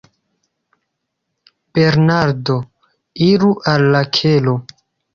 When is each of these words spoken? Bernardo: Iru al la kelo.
Bernardo: 1.79 2.57
Iru 3.31 3.55
al 3.77 3.89
la 3.97 4.07
kelo. 4.21 4.61